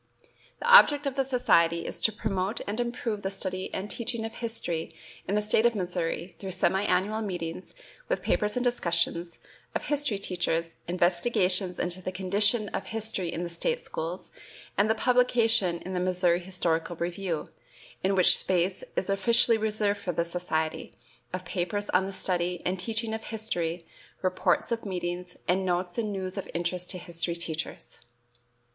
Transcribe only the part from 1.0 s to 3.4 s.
of the society is to promote and improve the